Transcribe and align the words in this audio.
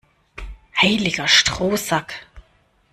Heiliger 0.75 1.27
Strohsack! 1.27 2.25